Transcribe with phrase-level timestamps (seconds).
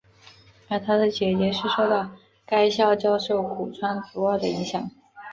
[0.67, 2.09] 而他的姊姊是受到
[2.43, 4.89] 该校教授古川竹二的影响。